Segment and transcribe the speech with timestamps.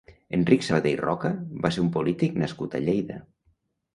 [0.35, 1.29] Enric Sabaté i Roca
[1.65, 3.21] va ser un polític nascut a Lleida.